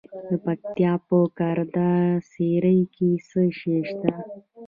د 0.29 0.31
پکتیا 0.45 0.93
په 1.07 1.17
ګرده 1.37 1.91
څیړۍ 2.29 2.79
کې 2.95 3.09
څه 3.27 3.41
شی 3.57 3.77
شته؟ 3.89 4.11